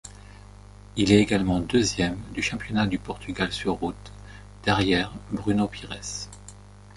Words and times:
Il 0.95 1.11
est 1.11 1.19
également 1.19 1.59
deuxième 1.59 2.17
du 2.33 2.41
championnat 2.41 2.87
du 2.87 2.97
Portugal 2.97 3.53
sur 3.53 3.75
route 3.75 4.11
derrière 4.63 5.13
Bruno 5.31 5.67
Pires. 5.67 5.95